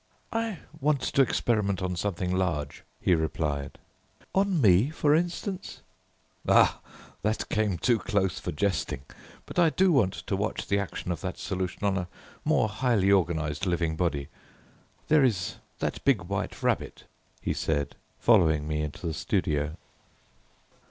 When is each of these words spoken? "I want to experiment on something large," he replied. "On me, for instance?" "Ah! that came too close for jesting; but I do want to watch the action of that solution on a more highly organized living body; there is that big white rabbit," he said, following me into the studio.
"I 0.33 0.57
want 0.79 1.01
to 1.01 1.21
experiment 1.21 1.79
on 1.79 1.95
something 1.95 2.35
large," 2.35 2.81
he 2.99 3.13
replied. 3.13 3.77
"On 4.33 4.59
me, 4.59 4.89
for 4.89 5.13
instance?" 5.13 5.83
"Ah! 6.49 6.79
that 7.21 7.47
came 7.49 7.77
too 7.77 7.99
close 7.99 8.39
for 8.39 8.51
jesting; 8.51 9.03
but 9.45 9.59
I 9.59 9.69
do 9.69 9.91
want 9.91 10.13
to 10.25 10.35
watch 10.35 10.65
the 10.67 10.79
action 10.79 11.11
of 11.11 11.21
that 11.21 11.37
solution 11.37 11.83
on 11.83 11.97
a 11.99 12.07
more 12.43 12.67
highly 12.67 13.11
organized 13.11 13.67
living 13.67 13.95
body; 13.95 14.27
there 15.07 15.23
is 15.23 15.57
that 15.77 16.03
big 16.03 16.23
white 16.23 16.63
rabbit," 16.63 17.03
he 17.39 17.53
said, 17.53 17.95
following 18.17 18.67
me 18.67 18.81
into 18.81 19.05
the 19.05 19.13
studio. 19.13 19.77